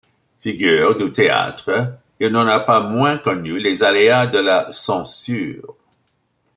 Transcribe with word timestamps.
Figure 0.39 0.97
du 0.97 1.11
théâtre, 1.11 1.95
il 2.19 2.29
n'en 2.29 2.47
a 2.47 2.59
pas 2.61 2.79
moins 2.79 3.19
connu 3.19 3.59
les 3.59 3.83
aléas 3.83 4.25
de 4.25 4.39
la 4.39 4.73
censure. 4.73 5.75